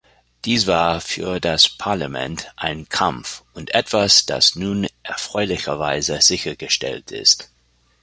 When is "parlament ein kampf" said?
1.69-3.43